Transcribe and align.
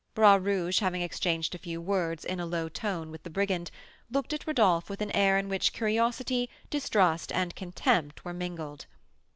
Bras 0.15 0.41
Rouge 0.41 0.79
having 0.79 1.03
exchanged 1.03 1.53
a 1.53 1.59
few 1.59 1.79
words, 1.79 2.25
in 2.25 2.39
a 2.39 2.45
low 2.47 2.69
tone, 2.69 3.11
with 3.11 3.21
the 3.21 3.29
brigand, 3.29 3.69
looked 4.09 4.33
at 4.33 4.47
Rodolph 4.47 4.89
with 4.89 4.99
an 4.99 5.11
air 5.11 5.37
in 5.37 5.47
which 5.47 5.73
curiosity, 5.73 6.49
distrust, 6.71 7.31
and 7.31 7.55
contempt 7.55 8.25
were 8.25 8.33
mingled. 8.33 8.87